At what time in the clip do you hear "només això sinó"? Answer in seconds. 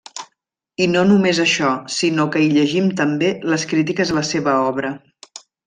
1.09-2.25